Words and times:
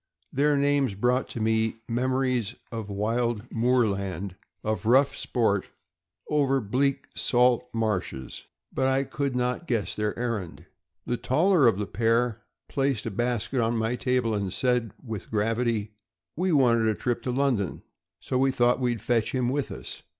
Their 0.33 0.57
names 0.57 0.95
brought 0.95 1.29
to 1.29 1.39
me 1.39 1.75
memories 1.87 2.55
of 2.71 2.89
wild 2.89 3.43
moorland, 3.51 4.35
of 4.63 4.87
rough 4.87 5.15
sport 5.15 5.69
over 6.27 6.59
bleak 6.59 7.03
THE 7.13 7.19
BEDLTNGTON 7.19 7.29
TERRIER. 7.29 7.29
403 7.29 7.29
salt 7.29 7.69
marshes; 7.71 8.43
but 8.73 8.87
I 8.87 9.03
could 9.03 9.35
not 9.35 9.67
guess 9.67 9.95
their 9.95 10.17
errand. 10.17 10.65
The 11.05 11.17
taller 11.17 11.67
of 11.67 11.77
the 11.77 11.85
pair 11.85 12.41
placed 12.67 13.05
a 13.05 13.11
basket 13.11 13.61
on 13.61 13.77
my 13.77 13.95
table, 13.95 14.33
and 14.33 14.51
said 14.51 14.91
with 15.05 15.29
gravity:" 15.29 15.91
We 16.35 16.51
wanted 16.51 16.87
a 16.87 16.95
trip 16.95 17.21
to 17.21 17.31
London, 17.31 17.83
so 18.19 18.39
we 18.39 18.49
thought 18.49 18.79
we'd 18.79 19.03
fetch 19.03 19.33
him 19.33 19.49
with 19.49 19.69
us. 19.71 20.01